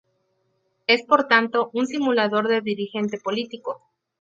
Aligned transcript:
Es, 0.87 1.03
por 1.03 1.27
tanto, 1.27 1.69
un 1.73 1.85
simulador 1.85 2.47
de 2.47 2.61
dirigente 2.61 3.19
político. 3.19 3.83